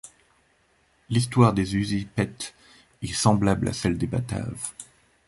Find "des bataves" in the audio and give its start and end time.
3.99-4.73